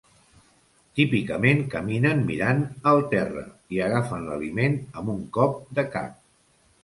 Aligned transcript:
Típicament 0.99 1.59
caminen 1.73 2.23
mirant 2.29 2.63
el 2.91 3.03
terra 3.13 3.43
i 3.77 3.83
agafant 3.89 4.25
l'aliment 4.29 4.79
amb 5.03 5.15
un 5.17 5.23
cop 5.37 5.63
de 5.81 5.85
cap. 5.97 6.19